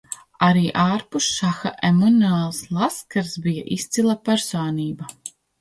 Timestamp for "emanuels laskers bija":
1.91-3.69